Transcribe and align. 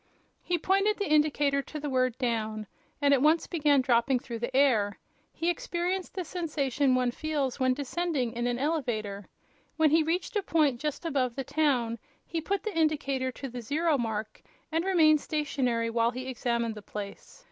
He 0.41 0.57
pointed 0.57 0.97
the 0.97 1.07
indicator 1.11 1.61
to 1.61 1.79
the 1.79 1.87
word 1.87 2.17
"down," 2.17 2.65
and 2.99 3.13
at 3.13 3.21
once 3.21 3.45
began 3.45 3.81
dropping 3.81 4.17
through 4.17 4.39
the 4.39 4.55
air. 4.57 4.97
He 5.31 5.47
experienced 5.47 6.15
the 6.15 6.25
sensation 6.25 6.95
one 6.95 7.11
feels 7.11 7.59
while 7.59 7.71
descending 7.75 8.33
in 8.33 8.47
an 8.47 8.57
elevator. 8.57 9.27
When 9.77 9.91
he 9.91 10.01
reached 10.01 10.35
a 10.35 10.41
point 10.41 10.79
just 10.81 11.05
above 11.05 11.35
the 11.35 11.43
town 11.43 11.99
he 12.25 12.41
put 12.41 12.63
the 12.63 12.75
indicator 12.75 13.31
to 13.33 13.47
the 13.47 13.61
zero 13.61 13.95
mark 13.95 14.41
and 14.71 14.83
remained 14.83 15.21
stationary, 15.21 15.91
while 15.91 16.09
he 16.09 16.25
examined 16.25 16.73
the 16.73 16.81
place. 16.81 17.39